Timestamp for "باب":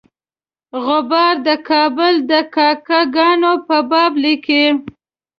3.89-4.11